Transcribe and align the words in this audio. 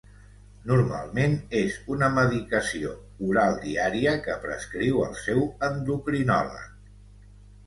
Normalment 0.69 1.35
és 1.59 1.75
una 1.95 2.09
medicació 2.15 2.93
oral 3.27 3.59
diària 3.67 4.15
que 4.25 4.39
prescriu 4.47 5.05
el 5.11 5.13
seu 5.27 5.45
endocrinòleg. 5.69 6.67